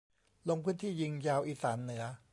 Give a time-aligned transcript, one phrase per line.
[0.49, 2.03] ลงพื้นที่ยิงยาวอีสานเหนือ